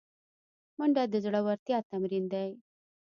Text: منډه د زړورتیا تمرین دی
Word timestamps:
منډه 0.77 1.03
د 1.11 1.15
زړورتیا 1.25 1.77
تمرین 1.91 2.23
دی 2.33 2.49